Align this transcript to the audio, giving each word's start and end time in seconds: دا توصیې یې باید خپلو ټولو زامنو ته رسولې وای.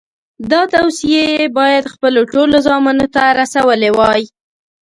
دا 0.51 0.61
توصیې 0.73 1.23
یې 1.35 1.45
باید 1.57 1.91
خپلو 1.93 2.21
ټولو 2.33 2.55
زامنو 2.67 3.07
ته 3.15 3.23
رسولې 3.39 3.89
وای. 3.97 4.23